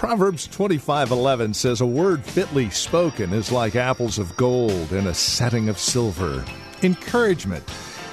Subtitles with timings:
[0.00, 5.68] Proverbs 25:11 says a word fitly spoken is like apples of gold in a setting
[5.68, 6.42] of silver.
[6.82, 7.62] Encouragement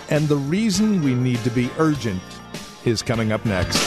[0.09, 2.21] and the reason we need to be urgent
[2.84, 3.77] is coming up next.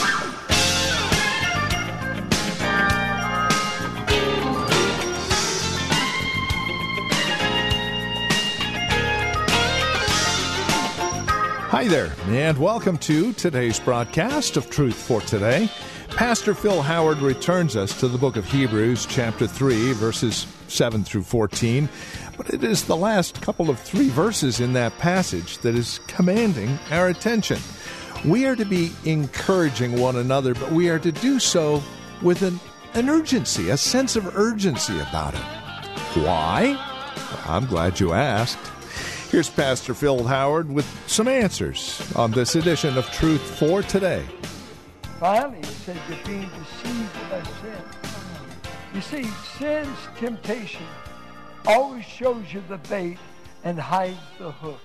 [11.69, 15.69] Hi there, and welcome to today's broadcast of Truth for Today.
[16.21, 21.23] Pastor Phil Howard returns us to the book of Hebrews, chapter 3, verses 7 through
[21.23, 21.89] 14.
[22.37, 26.77] But it is the last couple of three verses in that passage that is commanding
[26.91, 27.57] our attention.
[28.23, 31.81] We are to be encouraging one another, but we are to do so
[32.21, 32.59] with an,
[32.93, 35.41] an urgency, a sense of urgency about it.
[36.23, 36.77] Why?
[37.47, 38.59] I'm glad you asked.
[39.31, 44.23] Here's Pastor Phil Howard with some answers on this edition of Truth for Today.
[45.21, 47.83] Finally, it said you're being deceived by sin.
[48.91, 49.23] You see,
[49.55, 50.87] sin's temptation
[51.67, 53.19] always shows you the bait
[53.63, 54.81] and hides the hook.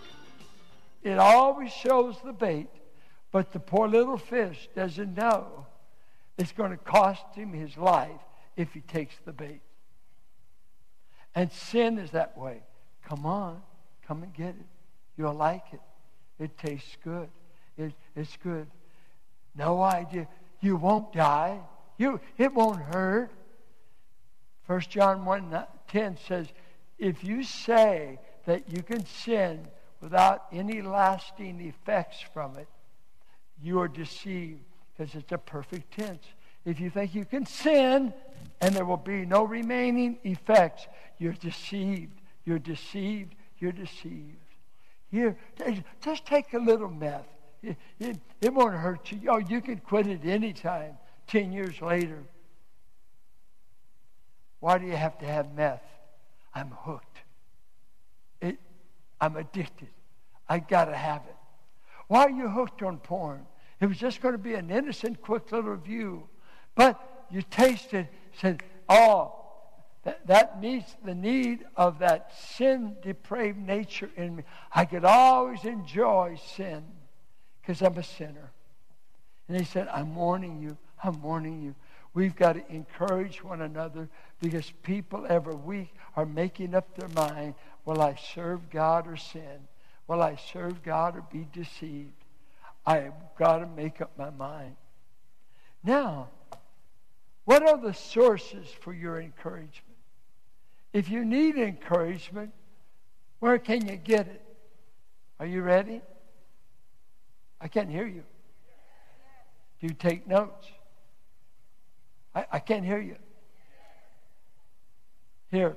[1.03, 2.69] It always shows the bait,
[3.33, 5.65] but the poor little fish doesn't know
[6.37, 8.21] it's going to cost him his life
[8.59, 9.63] if he takes the bait.
[11.35, 12.61] And sin is that way.
[13.09, 13.63] Come on.
[14.07, 14.67] Come and get it.
[15.17, 15.81] You'll like it.
[16.39, 17.31] It tastes good.
[17.79, 18.67] It, it's good.
[19.57, 20.29] No idea.
[20.61, 21.61] You won't die.
[21.99, 23.31] You, it won't hurt.
[24.67, 26.49] 1 John 1 10 says,
[26.99, 29.67] if you say that you can sin
[30.01, 32.69] without any lasting effects from it,
[33.63, 34.65] you are deceived
[34.97, 36.25] because it's a perfect tense.
[36.65, 38.13] If you think you can sin
[38.61, 40.87] and there will be no remaining effects,
[41.19, 42.21] you're deceived.
[42.45, 44.37] You're deceived you're deceived.
[45.11, 45.37] Here,
[46.03, 47.27] just take a little meth.
[47.99, 49.21] It, it, won't hurt you.
[49.29, 52.23] Oh, you can quit it anytime, 10 years later.
[54.61, 55.83] Why do you have to have meth?
[56.55, 57.19] I'm hooked.
[58.41, 58.59] It,
[59.21, 59.89] I'm addicted.
[60.49, 61.37] I got to have it.
[62.09, 63.47] Why are you hooked on porn?
[63.81, 66.29] It was just going to be an innocent, quick little review.
[66.75, 67.01] But
[67.31, 68.09] you tasted,
[68.41, 69.35] said, oh,
[70.05, 74.43] that, that meets the need of that sin depraved nature in me.
[74.73, 76.85] I could always enjoy sin
[77.67, 78.53] because I'm a sinner.
[79.49, 80.77] And he said, I'm warning you.
[81.03, 81.75] I'm warning you.
[82.15, 84.09] We've got to encourage one another
[84.41, 87.55] because people every week are making up their mind
[87.85, 89.69] will I serve God or sin?
[90.09, 92.13] Will I serve God or be deceived?
[92.85, 94.77] I've got to make up my mind.
[95.83, 96.29] Now,
[97.45, 99.99] what are the sources for your encouragement?
[100.93, 102.53] If you need encouragement,
[103.41, 104.43] where can you get it?
[105.39, 106.01] Are you ready?
[107.67, 108.23] I can't hear you.
[109.81, 110.69] Do you take notes?
[112.33, 113.17] I, I can't hear you.
[115.51, 115.75] Here,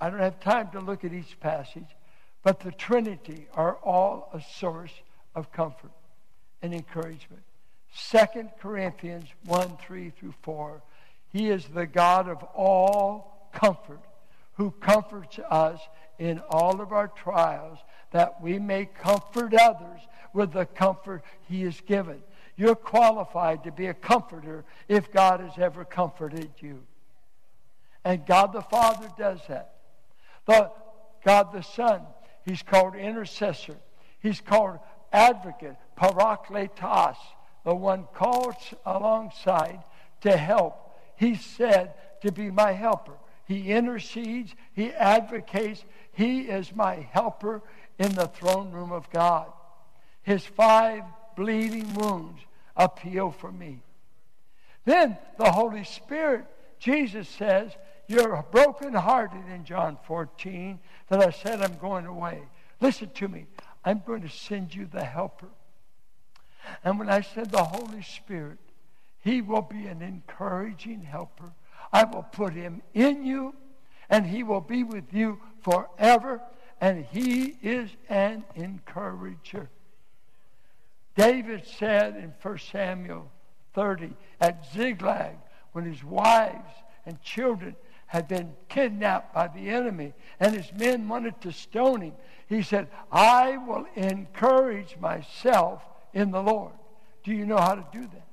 [0.00, 1.94] I don't have time to look at each passage,
[2.42, 4.94] but the Trinity are all a source
[5.34, 5.90] of comfort
[6.62, 7.42] and encouragement.
[7.92, 10.80] Second Corinthians 1 3 through 4.
[11.34, 14.00] He is the God of all comfort
[14.54, 15.80] who comforts us
[16.18, 17.78] in all of our trials,
[18.10, 20.00] that we may comfort others
[20.32, 22.22] with the comfort he has given.
[22.56, 26.82] You're qualified to be a comforter if God has ever comforted you.
[28.04, 29.74] And God the Father does that.
[30.46, 30.70] The,
[31.24, 32.02] God the Son,
[32.44, 33.76] he's called intercessor.
[34.20, 34.78] He's called
[35.12, 37.16] advocate, parakletos,
[37.64, 38.54] the one called
[38.84, 39.82] alongside
[40.22, 40.98] to help.
[41.16, 43.16] He said to be my helper.
[43.50, 45.84] He intercedes, He advocates.
[46.12, 47.62] He is my helper
[47.98, 49.50] in the throne room of God.
[50.22, 51.02] His five
[51.34, 52.40] bleeding wounds
[52.76, 53.82] appeal for me.
[54.84, 56.44] Then the Holy Spirit,
[56.78, 57.72] Jesus says,
[58.06, 62.42] You're brokenhearted in John 14 that I said I'm going away.
[62.80, 63.46] Listen to me.
[63.84, 65.48] I'm going to send you the helper.
[66.84, 68.58] And when I said the Holy Spirit,
[69.18, 71.50] He will be an encouraging helper
[71.92, 73.54] I will put him in you,
[74.08, 76.40] and he will be with you forever,
[76.80, 79.68] and he is an encourager.
[81.16, 83.30] David said in 1 Samuel
[83.74, 85.36] 30 at Ziklag,
[85.72, 86.72] when his wives
[87.06, 87.76] and children
[88.06, 92.12] had been kidnapped by the enemy and his men wanted to stone him,
[92.48, 95.82] he said, I will encourage myself
[96.12, 96.72] in the Lord.
[97.22, 98.26] Do you know how to do that?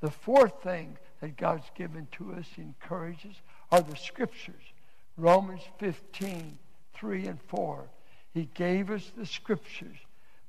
[0.00, 3.34] The fourth thing that God's given to us encourages
[3.70, 4.62] are the scriptures.
[5.16, 6.58] Romans 15,
[6.94, 7.84] 3 and 4.
[8.34, 9.96] He gave us the scriptures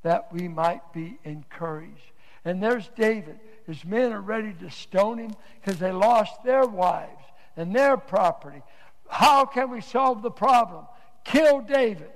[0.03, 2.11] that we might be encouraged.
[2.45, 3.39] And there's David.
[3.65, 7.23] His men are ready to stone him because they lost their wives
[7.57, 8.61] and their property.
[9.09, 10.85] How can we solve the problem?
[11.25, 12.11] Kill David.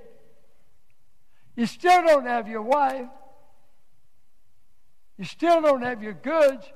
[1.56, 3.08] You still don't have your wife.
[5.18, 6.66] You still don't have your goods.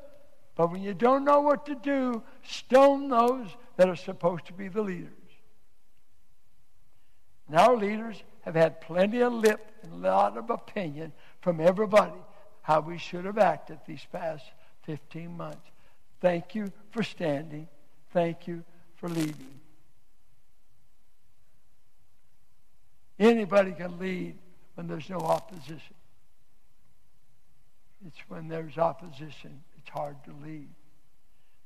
[0.59, 3.47] But when you don't know what to do, stone those
[3.77, 5.13] that are supposed to be the leaders.
[7.47, 11.13] And our leaders have had plenty of lip and a lot of opinion
[11.43, 12.19] from everybody
[12.63, 14.47] how we should have acted these past
[14.83, 15.71] 15 months.
[16.21, 17.69] Thank you for standing.
[18.13, 18.65] Thank you
[18.97, 19.61] for leading.
[23.17, 24.37] Anybody can lead
[24.75, 25.95] when there's no opposition.
[28.05, 30.69] It's when there's opposition it's hard to lead.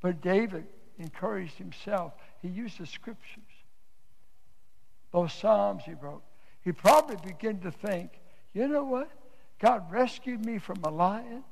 [0.01, 0.67] But David
[0.99, 2.13] encouraged himself.
[2.41, 3.43] He used the scriptures.
[5.13, 6.23] Those Psalms he wrote.
[6.63, 8.11] He probably began to think,
[8.55, 9.11] you know what?
[9.61, 11.45] God rescued me from a lion.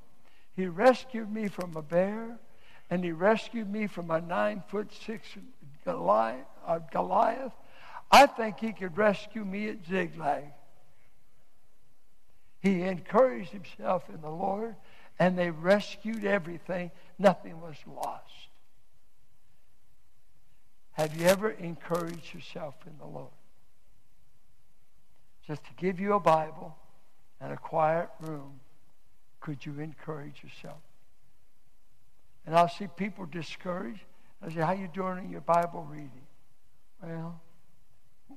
[0.54, 2.38] He rescued me from a bear.
[2.88, 5.28] And he rescued me from a nine foot six
[5.84, 6.46] Goliath.
[6.66, 7.52] Uh, Goliath.
[8.10, 10.44] I think he could rescue me at Ziklag.
[12.60, 14.74] He encouraged himself in the Lord
[15.20, 16.90] and they rescued everything.
[17.18, 18.24] Nothing was lost.
[20.92, 23.30] Have you ever encouraged yourself in the Lord?
[25.46, 26.74] Just to give you a Bible
[27.40, 28.60] and a quiet room,
[29.40, 30.80] could you encourage yourself?
[32.46, 34.00] And I'll see people discouraged.
[34.42, 36.26] I say, how you doing in your Bible reading?
[37.02, 37.40] Well,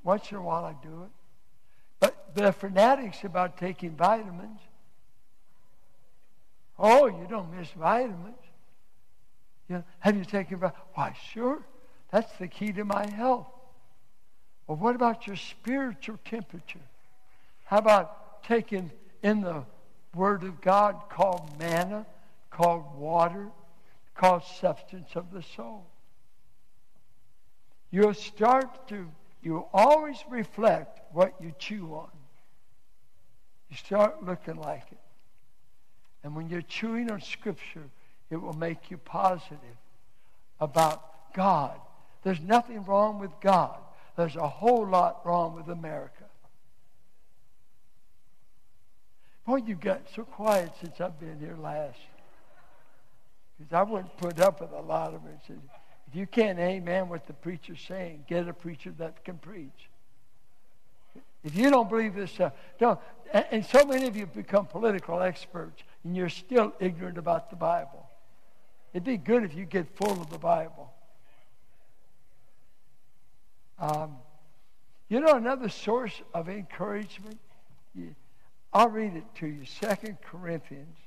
[0.03, 1.09] once in a while I do it.
[2.01, 4.59] But the fanatics about taking vitamins,
[6.77, 8.35] Oh, you don't miss vitamins.
[9.69, 10.81] You know, have you taken vitamins?
[10.93, 11.63] Why, sure.
[12.11, 13.47] That's the key to my health.
[14.67, 16.79] Well, what about your spiritual temperature?
[17.65, 18.91] How about taking
[19.21, 19.63] in the
[20.15, 22.05] Word of God called manna,
[22.49, 23.49] called water,
[24.15, 25.85] called substance of the soul?
[27.91, 29.07] You'll start to,
[29.41, 32.09] you always reflect what you chew on.
[33.69, 34.97] You start looking like it.
[36.23, 37.83] And when you're chewing on Scripture,
[38.29, 39.57] it will make you positive
[40.59, 41.79] about God.
[42.23, 43.77] There's nothing wrong with God.
[44.15, 46.23] There's a whole lot wrong with America.
[49.45, 51.99] Boy, you've gotten so quiet since I've been here last.
[53.57, 55.55] Because I wouldn't put up with a lot of it.
[56.07, 59.89] If you can't amen what the preacher's saying, get a preacher that can preach.
[61.43, 62.99] If you don't believe this stuff, don't.
[63.33, 67.55] And so many of you have become political experts and you're still ignorant about the
[67.55, 68.07] Bible.
[68.93, 70.93] It'd be good if you get full of the Bible.
[73.79, 74.17] Um,
[75.09, 77.39] you know another source of encouragement?
[78.73, 79.65] I'll read it to you.
[79.65, 80.97] Second Corinthians.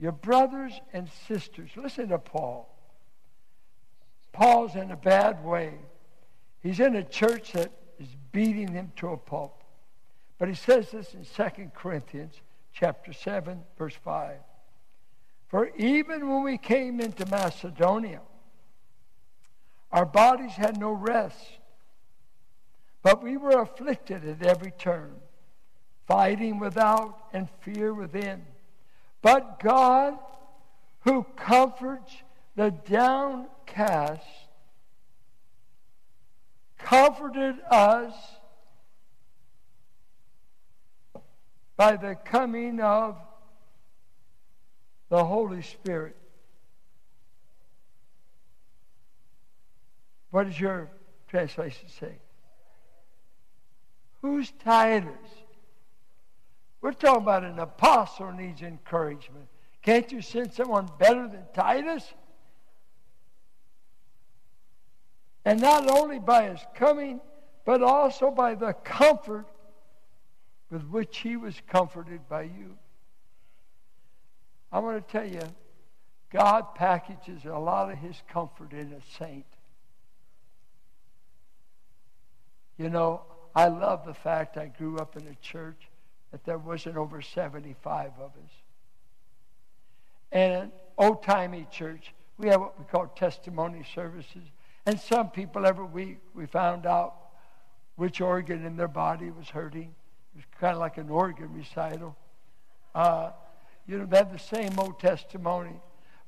[0.00, 2.68] Your brothers and sisters, listen to Paul.
[4.32, 5.74] Paul's in a bad way.
[6.62, 9.62] He's in a church that is beating him to a pulp.
[10.38, 12.34] But he says this in Second Corinthians
[12.74, 14.36] chapter 7, verse 5.
[15.46, 18.20] For even when we came into Macedonia,
[19.92, 21.38] our bodies had no rest,
[23.02, 25.14] but we were afflicted at every turn,
[26.06, 28.44] fighting without and fear within.
[29.22, 30.18] But God,
[31.00, 32.12] who comforts
[32.56, 34.26] the downcast,
[36.78, 38.14] comforted us
[41.76, 43.16] by the coming of
[45.08, 46.16] the Holy Spirit.
[50.30, 50.90] What does your
[51.28, 52.12] translation say?
[54.22, 55.12] Who's Titus?
[56.80, 59.46] We're talking about an apostle needs encouragement.
[59.82, 62.12] Can't you send someone better than Titus?
[65.44, 67.20] And not only by his coming,
[67.64, 69.46] but also by the comfort
[70.74, 72.76] with which he was comforted by you.
[74.72, 75.40] I want to tell you,
[76.32, 79.46] God packages a lot of his comfort in a saint.
[82.76, 83.22] You know,
[83.54, 85.80] I love the fact I grew up in a church
[86.32, 88.50] that there wasn't over 75 of us.
[90.32, 94.42] And an old timey church, we have what we call testimony services.
[94.86, 97.14] And some people every week we found out
[97.94, 99.94] which organ in their body was hurting.
[100.34, 102.16] It was kind of like an organ recital.
[102.94, 103.30] Uh,
[103.86, 105.80] you know, they have the same old testimony.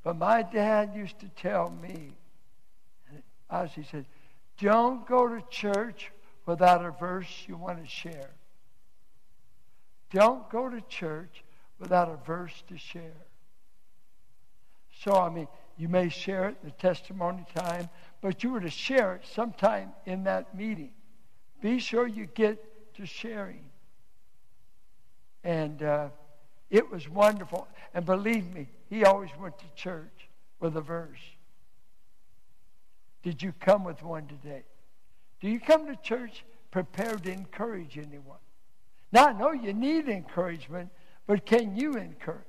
[0.03, 2.13] But my dad used to tell me,
[3.51, 4.07] as he said,
[4.59, 6.13] don't go to church
[6.47, 8.31] without a verse you want to share.
[10.11, 11.43] Don't go to church
[11.79, 13.27] without a verse to share.
[15.01, 17.89] So, I mean, you may share it in the testimony time,
[18.23, 20.91] but you were to share it sometime in that meeting.
[21.61, 23.65] Be sure you get to sharing.
[25.47, 26.09] And uh,
[26.71, 27.69] it was wonderful.
[27.95, 31.21] And believe me, he always went to church with a verse.
[33.23, 34.65] Did you come with one today?
[35.41, 38.39] Do you come to church prepared to encourage anyone?
[39.13, 40.91] Now, I know you need encouragement,
[41.29, 42.43] but can you encourage?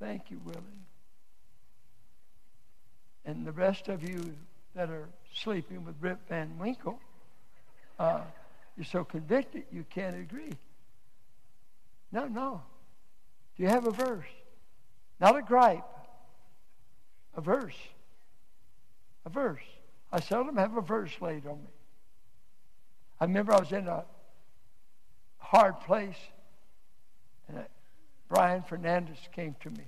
[0.00, 0.58] Thank you, Willie.
[3.24, 4.34] And the rest of you
[4.74, 6.98] that are sleeping with Rip Van Winkle,
[8.00, 8.22] uh,
[8.82, 10.50] you're so convicted you can't agree.
[12.10, 12.62] No, no.
[13.56, 14.26] Do you have a verse?
[15.20, 15.84] Not a gripe.
[17.36, 17.76] A verse.
[19.24, 19.62] A verse.
[20.10, 21.70] I seldom have a verse laid on me.
[23.20, 24.04] I remember I was in a
[25.38, 26.18] hard place,
[27.46, 27.62] and uh,
[28.28, 29.84] Brian Fernandez came to me.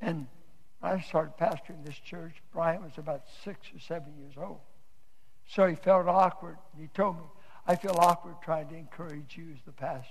[0.00, 0.26] And
[0.82, 2.34] I started pastoring this church.
[2.52, 4.58] Brian was about six or seven years old.
[5.48, 6.56] So he felt awkward.
[6.78, 7.22] He told me,
[7.66, 10.08] I feel awkward trying to encourage you as the pastor.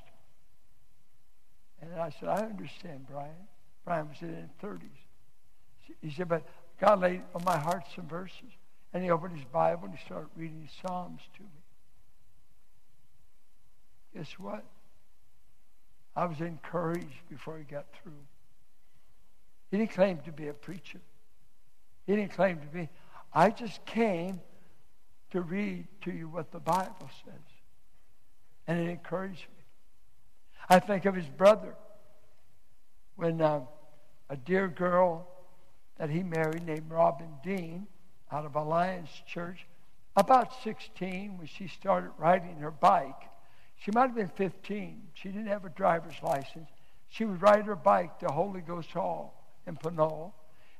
[1.81, 3.47] And I said, I understand, Brian.
[3.85, 4.81] Brian was in his 30s.
[6.01, 6.43] He said, but
[6.79, 8.51] God laid on my heart some verses.
[8.93, 11.49] And he opened his Bible and he started reading Psalms to me.
[14.15, 14.63] Guess what?
[16.15, 18.11] I was encouraged before he got through.
[19.71, 20.99] He didn't claim to be a preacher.
[22.05, 22.89] He didn't claim to be.
[23.33, 24.41] I just came
[25.31, 27.33] to read to you what the Bible says.
[28.67, 29.63] And it encouraged me.
[30.69, 31.75] I think of his brother
[33.15, 33.61] when uh,
[34.29, 35.27] a dear girl
[35.97, 37.87] that he married named Robin Dean
[38.31, 39.65] out of Alliance Church,
[40.15, 43.29] about 16 when she started riding her bike.
[43.77, 45.01] She might have been 15.
[45.13, 46.69] She didn't have a driver's license.
[47.09, 49.33] She would ride her bike to Holy Ghost Hall
[49.67, 50.33] in Pinole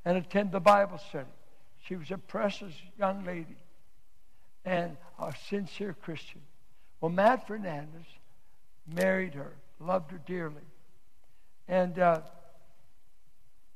[0.05, 1.27] and attend the Bible study.
[1.86, 3.58] She was a precious young lady
[4.65, 6.41] and a sincere Christian.
[6.99, 8.05] Well, Matt Fernandez
[8.87, 10.55] married her, loved her dearly.
[11.67, 12.21] And uh,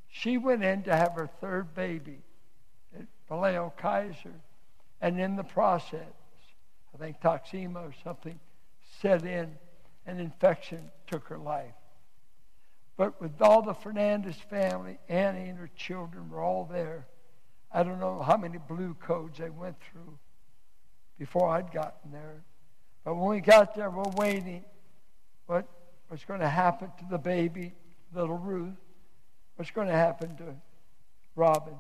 [0.10, 2.20] she went in to have her third baby
[2.98, 4.34] at Vallejo Kaiser.
[5.02, 6.02] And in the process,
[6.94, 8.40] I think toxemia or something
[9.02, 9.58] set in,
[10.08, 11.74] and infection took her life.
[12.98, 17.08] But with all the Fernandez family, Annie and her children were all there.
[17.72, 20.18] I don't know how many blue codes they went through
[21.18, 22.44] before I'd gotten there.
[23.04, 24.64] But when we got there, we're waiting.
[25.46, 25.68] What
[26.10, 27.74] was going to happen to the baby,
[28.14, 28.74] little Ruth?
[29.56, 30.56] What's going to happen to
[31.36, 31.76] Robin?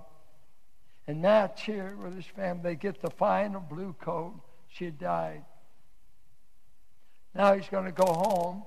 [1.07, 2.61] And Matt's here with his family.
[2.63, 4.33] They get the final blue coat.
[4.69, 5.43] She died.
[7.33, 8.63] Now he's going to go home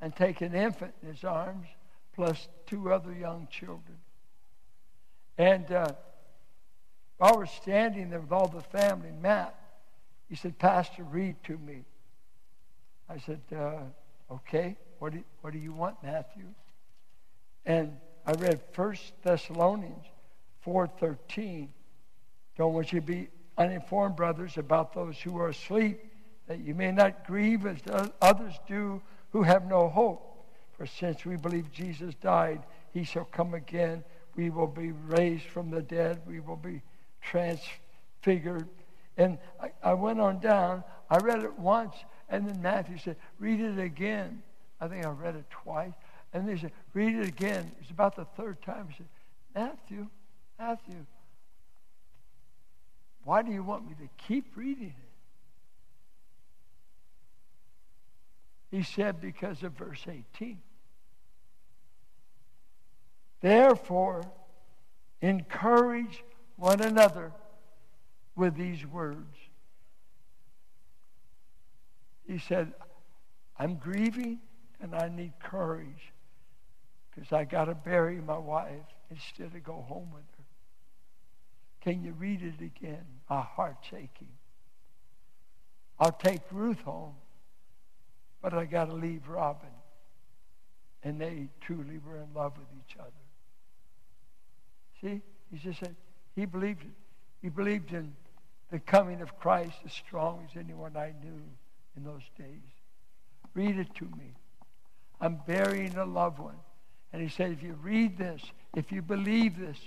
[0.00, 1.66] and take an infant in his arms
[2.14, 3.98] plus two other young children.
[5.36, 5.92] And uh,
[7.18, 9.57] while we're standing there with all the family, Matt,
[10.28, 11.84] he said, Pastor, read to me.
[13.08, 13.80] I said, uh,
[14.30, 16.44] okay, what do, what do you want, Matthew?
[17.64, 20.04] And I read 1 Thessalonians
[20.66, 21.68] 4.13.
[22.56, 26.00] Don't want you to be uninformed, brothers, about those who are asleep,
[26.46, 27.78] that you may not grieve as
[28.20, 30.24] others do who have no hope.
[30.76, 34.04] For since we believe Jesus died, he shall come again.
[34.36, 36.20] We will be raised from the dead.
[36.26, 36.82] We will be
[37.20, 38.68] transfigured.
[39.18, 40.84] And I, I went on down.
[41.10, 41.96] I read it once,
[42.28, 44.42] and then Matthew said, Read it again.
[44.80, 45.92] I think I read it twice.
[46.32, 47.72] And they said, Read it again.
[47.80, 48.88] It's about the third time.
[48.88, 49.08] He said,
[49.54, 50.06] Matthew,
[50.58, 51.04] Matthew,
[53.24, 54.94] why do you want me to keep reading
[58.70, 58.76] it?
[58.76, 60.58] He said, Because of verse 18.
[63.40, 64.22] Therefore,
[65.20, 66.22] encourage
[66.56, 67.32] one another
[68.38, 69.36] with these words.
[72.26, 72.72] He said,
[73.58, 74.38] I'm grieving
[74.80, 76.12] and I need courage
[77.10, 78.70] because I got to bury my wife
[79.10, 80.44] instead of go home with her.
[81.80, 83.04] Can you read it again?
[83.28, 84.28] My heart's aching.
[85.98, 87.14] I'll take Ruth home,
[88.40, 89.68] but I got to leave Robin.
[91.02, 93.10] And they truly were in love with each other.
[95.00, 95.96] See, he just said
[96.36, 96.90] he believed it.
[97.42, 98.12] He believed in
[98.70, 101.42] the coming of Christ as strong as anyone I knew
[101.96, 102.62] in those days.
[103.54, 104.34] Read it to me.
[105.20, 106.56] I'm burying a loved one.
[107.12, 108.42] And he said, if you read this,
[108.74, 109.78] if you believe this,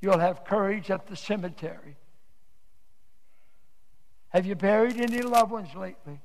[0.00, 1.96] you'll have courage at the cemetery.
[4.30, 6.20] Have you buried any loved ones lately?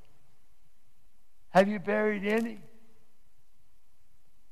[1.50, 2.60] Have you buried any?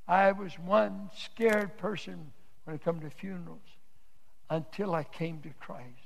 [0.06, 2.32] I was one scared person
[2.64, 3.60] when it come to funerals
[4.50, 6.03] until I came to Christ.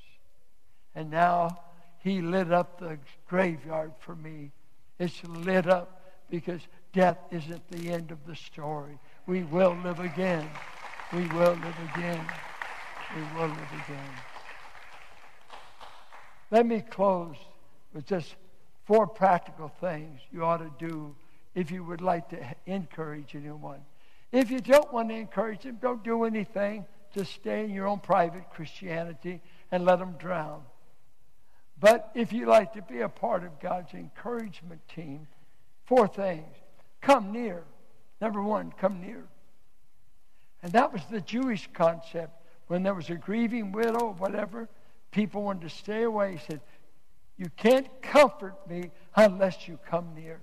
[0.95, 1.59] And now
[1.99, 4.52] he lit up the graveyard for me.
[4.99, 6.61] It's lit up because
[6.92, 8.99] death isn't the end of the story.
[9.26, 10.49] We will live again.
[11.12, 12.25] We will live again.
[13.14, 14.11] We will live again.
[16.50, 17.37] Let me close
[17.92, 18.35] with just
[18.87, 21.14] four practical things you ought to do
[21.54, 23.80] if you would like to encourage anyone.
[24.33, 26.87] If you don't want to encourage them, don't do anything.
[27.14, 29.40] Just stay in your own private Christianity
[29.73, 30.62] and let them drown.
[31.80, 35.28] But if you'd like to be a part of God's encouragement team,
[35.85, 36.54] four things.
[37.00, 37.62] Come near.
[38.20, 39.25] Number one, come near.
[40.62, 42.32] And that was the Jewish concept.
[42.66, 44.68] When there was a grieving widow, or whatever,
[45.11, 46.32] people wanted to stay away.
[46.32, 46.61] He said,
[47.37, 50.40] You can't comfort me unless you come near.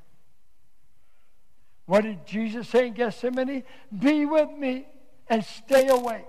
[1.86, 3.64] What did Jesus say in Gethsemane?
[3.98, 4.88] Be with me
[5.28, 6.26] and stay awake.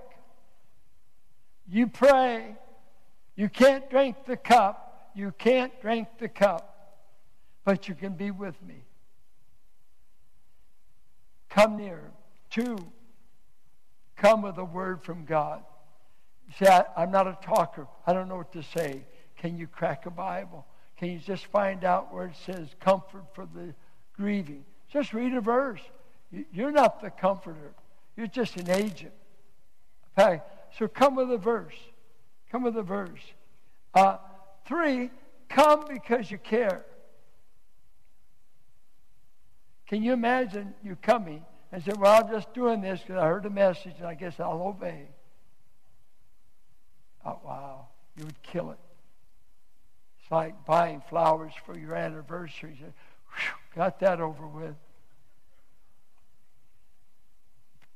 [1.67, 2.55] You pray.
[3.35, 4.86] You can't drink the cup.
[5.17, 6.75] You can't drink the cup.
[7.65, 8.83] But you can be with me.
[11.49, 12.11] Come near.
[12.51, 12.77] Two,
[14.15, 15.63] come with a word from God.
[16.59, 17.87] Say, I, am not a talker.
[18.05, 19.01] I don't know what to say.
[19.37, 20.67] Can you crack a Bible?
[20.97, 23.73] Can you just find out where it says comfort for the
[24.13, 24.65] grieving?
[24.93, 25.81] Just read a verse.
[26.53, 27.73] You're not the comforter.
[28.15, 29.13] You're just an agent.
[30.17, 30.41] Okay,
[30.77, 31.75] so come with a verse.
[32.51, 33.19] Come with a verse.
[33.93, 34.17] Uh,
[34.67, 35.09] three,
[35.49, 36.85] come because you care.
[39.87, 43.45] Can you imagine you coming and say, Well, I'm just doing this because I heard
[43.45, 45.07] a message and I guess I'll obey?
[47.25, 47.87] Oh, wow.
[48.17, 48.79] You would kill it.
[50.21, 52.77] It's like buying flowers for your anniversary.
[52.79, 52.93] You
[53.75, 54.75] got that over with.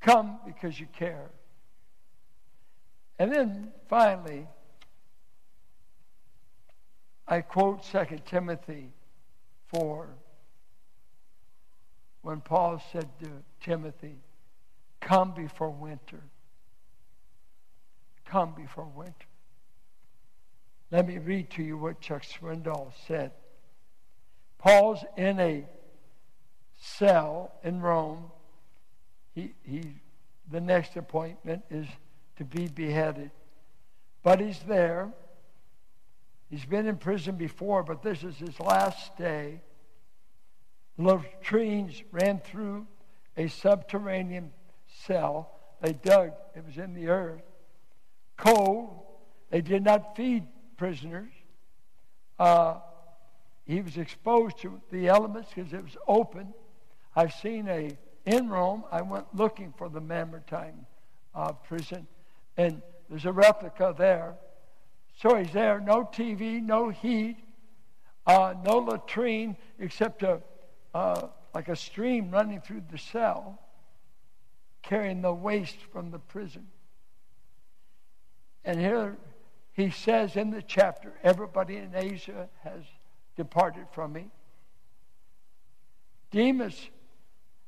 [0.01, 1.29] Come because you care.
[3.19, 4.47] And then finally,
[7.31, 8.91] I quote 2 Timothy
[9.67, 10.09] 4
[12.23, 13.29] when Paul said to
[13.61, 14.15] Timothy,
[14.99, 16.19] Come before winter.
[18.25, 19.13] Come before winter.
[20.91, 23.31] Let me read to you what Chuck Swindoll said.
[24.57, 25.63] Paul's in a
[26.77, 28.25] cell in Rome.
[29.33, 29.83] He, he,
[30.51, 31.87] the next appointment is
[32.35, 33.31] to be beheaded.
[34.21, 35.13] But he's there.
[36.51, 39.61] He's been in prison before, but this is his last day
[40.97, 42.85] latrines ran through
[43.37, 44.51] a subterranean
[45.05, 45.57] cell.
[45.81, 47.41] They dug, it was in the earth.
[48.35, 49.01] Cold,
[49.49, 50.43] they did not feed
[50.75, 51.31] prisoners.
[52.37, 52.79] Uh,
[53.65, 56.53] he was exposed to the elements because it was open.
[57.15, 60.85] I've seen a, in Rome, I went looking for the Mamertine
[61.33, 62.07] uh, prison,
[62.57, 64.35] and there's a replica there.
[65.21, 67.37] So he's there, no TV, no heat,
[68.25, 70.41] uh, no latrine except a
[70.93, 73.59] uh, like a stream running through the cell,
[74.81, 76.67] carrying the waste from the prison.
[78.63, 79.17] And here
[79.73, 82.83] he says in the chapter, everybody in Asia has
[83.35, 84.27] departed from me.
[86.31, 86.89] Demas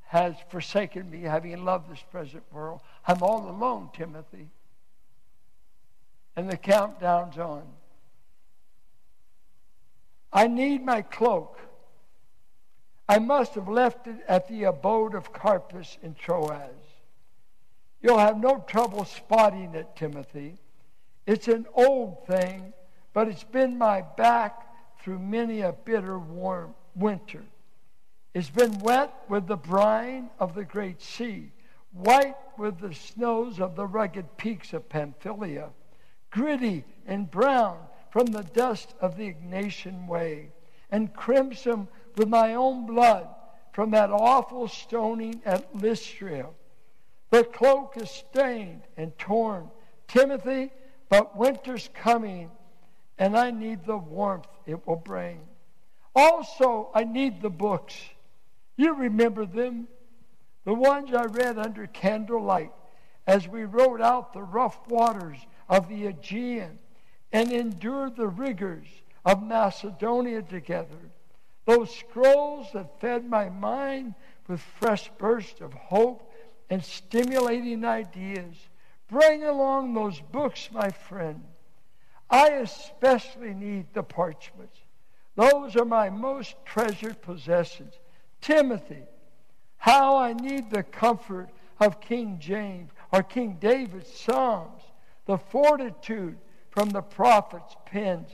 [0.07, 2.81] has forsaken me, having loved this present world.
[3.05, 4.49] I'm all alone, Timothy.
[6.35, 7.63] And the countdown's on.
[10.31, 11.59] I need my cloak.
[13.07, 16.69] I must have left it at the abode of Carpus in Troas.
[18.01, 20.57] You'll have no trouble spotting it, Timothy.
[21.25, 22.73] It's an old thing,
[23.13, 24.67] but it's been my back
[25.01, 27.43] through many a bitter warm winter.
[28.33, 31.51] It's been wet with the brine of the great sea,
[31.91, 35.69] white with the snows of the rugged peaks of Pamphylia,
[36.33, 37.77] gritty and brown
[38.09, 40.51] from the dust of the Egnatian way,
[40.91, 43.27] and crimson with my own blood
[43.71, 46.47] from that awful stoning at Lystra.
[47.29, 49.69] The cloak is stained and torn.
[50.07, 50.71] Timothy,
[51.09, 52.51] but winter's coming,
[53.17, 55.39] and I need the warmth it will bring.
[56.15, 57.95] Also, I need the books.
[58.75, 59.87] You remember them
[60.65, 62.71] the ones I read under candlelight
[63.25, 65.37] as we rode out the rough waters
[65.69, 66.79] of the Aegean
[67.31, 68.87] and endured the rigors
[69.25, 71.11] of Macedonia together.
[71.65, 74.15] Those scrolls that fed my mind
[74.47, 76.31] with fresh bursts of hope
[76.69, 78.55] and stimulating ideas.
[79.09, 81.43] Bring along those books, my friend.
[82.29, 84.77] I especially need the parchments.
[85.35, 87.93] Those are my most treasured possessions.
[88.41, 89.03] Timothy,
[89.77, 91.49] how I need the comfort
[91.79, 94.81] of King James or King David's Psalms,
[95.25, 96.37] the fortitude
[96.69, 98.29] from the prophet's pens,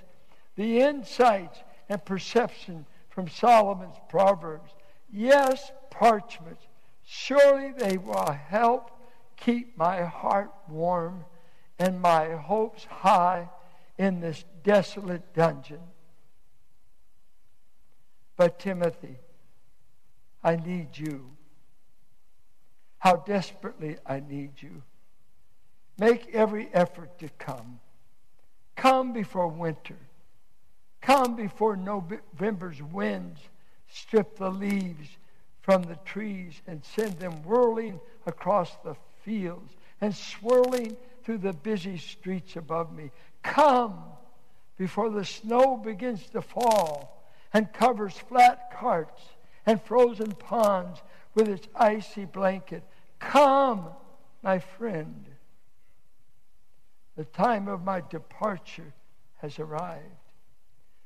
[0.55, 4.71] the insights and perception from Solomon's Proverbs.
[5.11, 6.65] Yes, parchments.
[7.03, 8.91] Surely they will help
[9.35, 11.25] keep my heart warm
[11.77, 13.49] and my hopes high
[13.97, 15.81] in this desolate dungeon.
[18.37, 19.17] But, Timothy,
[20.43, 21.31] I need you.
[22.99, 24.83] How desperately I need you.
[25.99, 27.79] Make every effort to come.
[28.75, 29.97] Come before winter.
[31.01, 33.41] Come before November's winds
[33.89, 35.09] strip the leaves
[35.61, 41.97] from the trees and send them whirling across the fields and swirling through the busy
[41.97, 43.11] streets above me.
[43.43, 44.01] Come
[44.77, 49.21] before the snow begins to fall and covers flat carts
[49.65, 51.01] and frozen ponds
[51.33, 52.83] with its icy blanket.
[53.19, 53.87] Come,
[54.41, 55.25] my friend.
[57.19, 58.93] The time of my departure
[59.39, 60.05] has arrived.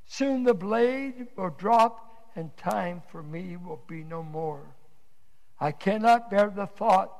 [0.05, 4.75] Soon the blade will drop and time for me will be no more.
[5.59, 7.11] I cannot bear the thought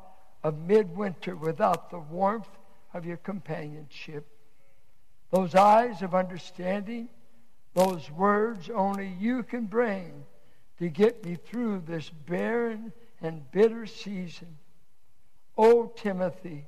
[0.44, 2.56] of midwinter without the warmth
[2.94, 4.28] of your companionship.
[5.32, 7.10] Those eyes of understanding,
[7.74, 10.24] those words only you can bring
[10.78, 14.60] to get me through this barren and bitter season.
[15.58, 16.68] Oh, Timothy,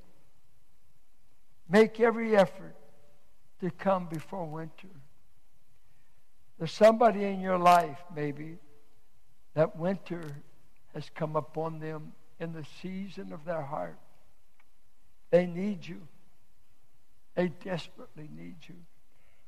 [1.69, 2.75] make every effort
[3.61, 4.89] to come before winter.
[6.57, 8.57] There's somebody in your life, maybe,
[9.53, 10.23] that winter
[10.93, 13.97] has come upon them in the season of their heart.
[15.31, 16.01] They need you.
[17.35, 18.75] They desperately need you.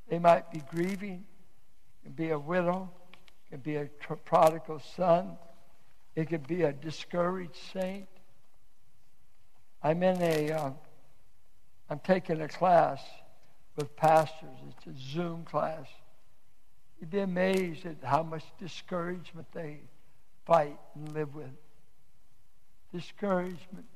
[0.08, 1.24] They might be grieving.
[2.02, 2.90] Could be a widow.
[3.50, 3.86] Could be a
[4.24, 5.38] prodigal son.
[6.14, 8.08] It could be a discouraged saint.
[9.82, 10.50] I'm in a.
[10.50, 10.74] am
[11.90, 13.00] uh, taking a class
[13.76, 14.56] with pastors.
[14.68, 15.86] It's a Zoom class.
[17.00, 19.80] You'd be amazed at how much discouragement they
[20.44, 21.50] fight and live with.
[22.92, 23.86] Discouragement.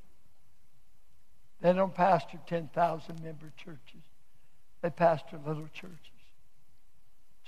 [1.61, 4.02] They don't pastor 10,000 member churches.
[4.83, 5.98] They pastor little churches.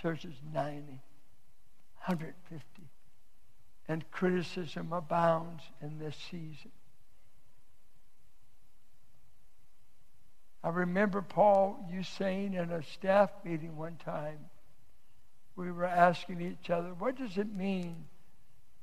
[0.01, 0.83] Churches 90,
[2.07, 2.65] 150.
[3.89, 6.71] And criticism abounds in this season.
[10.65, 14.39] I remember, Paul, you saying in a staff meeting one time,
[15.57, 18.07] we were asking each other, what does it mean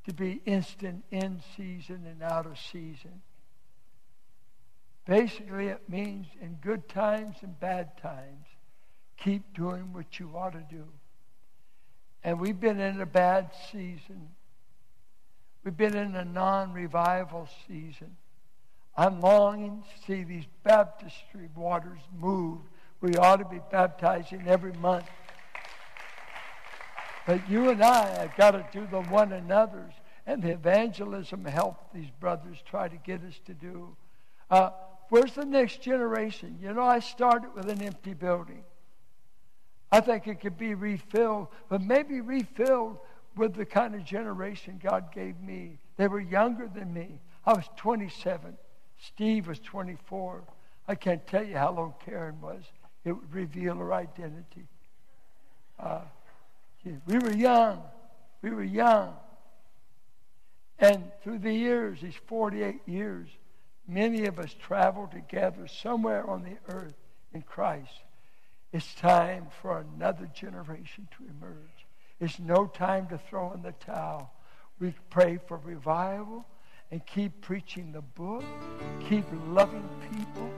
[0.05, 3.23] to be instant in season and out of season?
[5.07, 8.45] Basically, it means in good times and bad times,
[9.17, 10.85] keep doing what you ought to do.
[12.23, 14.29] And we've been in a bad season.
[15.63, 18.17] We've been in a non revival season.
[19.01, 22.59] I'm longing to see these baptistry waters move.
[23.01, 25.07] We ought to be baptizing every month.
[27.25, 29.93] But you and I have got to do the one another's.
[30.27, 33.95] And the evangelism helped these brothers try to get us to do.
[34.51, 34.69] Uh,
[35.09, 36.59] where's the next generation?
[36.61, 38.63] You know, I started with an empty building.
[39.91, 42.99] I think it could be refilled, but maybe refilled
[43.35, 45.79] with the kind of generation God gave me.
[45.97, 47.19] They were younger than me.
[47.47, 48.57] I was 27.
[49.01, 50.43] Steve was 24.
[50.87, 52.61] I can't tell you how long Karen was.
[53.03, 54.67] It would reveal her identity.
[55.79, 56.01] Uh,
[57.05, 57.81] we were young.
[58.41, 59.15] We were young.
[60.77, 63.29] And through the years, these 48 years,
[63.87, 66.95] many of us traveled together somewhere on the earth
[67.33, 67.91] in Christ.
[68.71, 71.85] It's time for another generation to emerge.
[72.19, 74.31] It's no time to throw in the towel.
[74.79, 76.45] We pray for revival
[76.91, 78.43] and keep preaching the book,
[79.07, 80.51] keep loving people,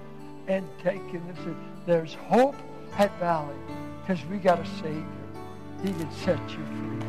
[0.48, 1.56] and taking them.
[1.86, 2.56] There's hope
[2.98, 3.56] at Valley
[4.02, 5.06] because we got a Savior.
[5.84, 7.04] He can set you free.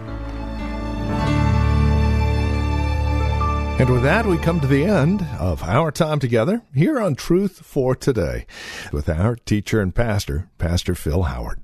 [3.76, 7.66] And with that, we come to the end of our time together here on Truth
[7.66, 8.46] for Today
[8.92, 11.63] with our teacher and pastor, Pastor Phil Howard.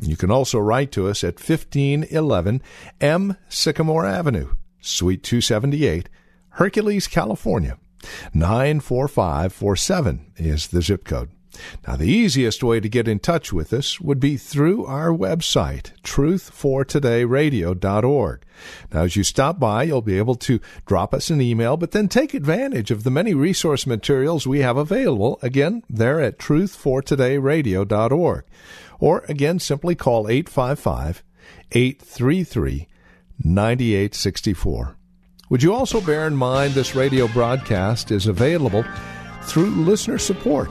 [0.00, 2.62] You can also write to us at 1511
[3.00, 3.36] M.
[3.48, 6.08] Sycamore Avenue, Suite 278,
[6.50, 7.78] Hercules, California.
[8.34, 11.30] 94547 is the zip code.
[11.86, 15.92] Now, the easiest way to get in touch with us would be through our website,
[16.02, 18.44] truthfortodayradio.org.
[18.92, 22.08] Now, as you stop by, you'll be able to drop us an email, but then
[22.08, 28.44] take advantage of the many resource materials we have available, again, there at truthfortodayradio.org.
[29.02, 31.24] Or, again, simply call 855
[31.72, 32.86] 833
[33.42, 34.96] 9864.
[35.50, 38.84] Would you also bear in mind this radio broadcast is available
[39.42, 40.70] through listener support?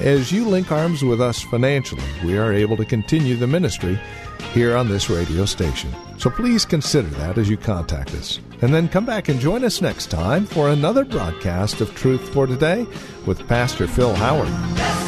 [0.00, 3.96] As you link arms with us financially, we are able to continue the ministry
[4.52, 5.94] here on this radio station.
[6.18, 8.40] So please consider that as you contact us.
[8.60, 12.48] And then come back and join us next time for another broadcast of Truth for
[12.48, 12.84] Today
[13.24, 15.07] with Pastor Phil Howard.